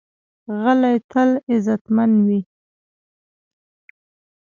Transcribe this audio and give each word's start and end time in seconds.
غلی، 0.61 0.95
تل 1.11 1.29
عزتمند 1.51 2.15
وي. 2.27 2.39